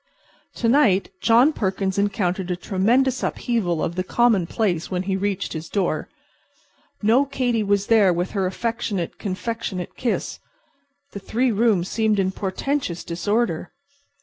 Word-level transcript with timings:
To 0.55 0.67
night 0.67 1.11
John 1.21 1.53
Perkins 1.53 1.99
encountered 1.99 2.49
a 2.49 2.55
tremendous 2.55 3.21
upheaval 3.21 3.83
of 3.83 3.93
the 3.93 4.03
commonplace 4.03 4.89
when 4.89 5.03
he 5.03 5.15
reached 5.15 5.53
his 5.53 5.69
door. 5.69 6.09
No 7.03 7.23
Katy 7.23 7.61
was 7.61 7.85
there 7.85 8.11
with 8.11 8.31
her 8.31 8.47
affectionate, 8.47 9.19
confectionate 9.19 9.95
kiss. 9.95 10.39
The 11.11 11.19
three 11.19 11.51
rooms 11.51 11.87
seemed 11.87 12.17
in 12.17 12.31
portentous 12.31 13.03
disorder. 13.03 13.73